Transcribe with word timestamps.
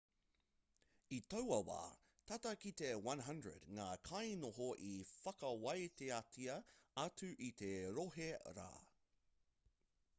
i 1.15 1.17
taua 1.31 1.57
wā 1.65 1.81
tata 2.29 2.53
ki 2.63 2.71
te 2.79 2.87
100 3.17 3.51
ngā 3.79 3.89
kainoho 4.07 4.69
i 4.87 4.93
whakawāteatia 5.09 6.55
atu 7.03 7.29
i 7.49 7.51
te 7.61 7.71
rohe 7.99 8.31
rā 8.61 8.69